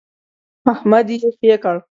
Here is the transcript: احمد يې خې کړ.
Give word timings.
احمد 0.73 1.05
يې 1.13 1.17
خې 1.37 1.55
کړ. 1.63 1.75